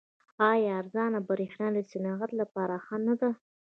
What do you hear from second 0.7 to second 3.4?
ارزانه بریښنا د صنعت لپاره ښه نه ده؟